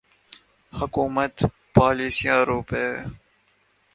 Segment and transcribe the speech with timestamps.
[0.79, 1.45] حکومتی
[1.75, 2.85] پالیسیاں روپے